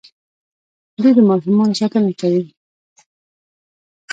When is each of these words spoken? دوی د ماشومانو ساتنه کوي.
دوی 0.99 1.11
د 1.15 1.19
ماشومانو 1.29 1.77
ساتنه 1.81 2.11
کوي. 2.19 2.43